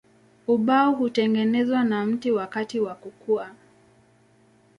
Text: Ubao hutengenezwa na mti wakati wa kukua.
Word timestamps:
Ubao 0.47 0.91
hutengenezwa 0.91 1.83
na 1.83 2.05
mti 2.05 2.31
wakati 2.31 2.79
wa 2.79 2.95
kukua. 2.95 3.51